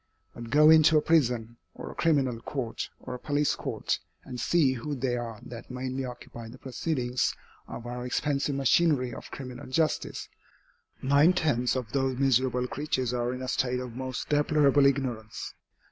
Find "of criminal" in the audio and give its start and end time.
9.13-9.67